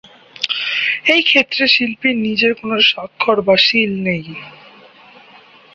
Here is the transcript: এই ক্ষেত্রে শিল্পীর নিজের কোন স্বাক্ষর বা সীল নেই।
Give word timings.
এই 1.05 1.21
ক্ষেত্রে 1.23 1.63
শিল্পীর 1.67 2.15
নিজের 2.17 2.51
কোন 2.59 2.71
স্বাক্ষর 2.89 3.37
বা 3.41 3.55
সীল 3.65 3.91
নেই। 4.07 4.25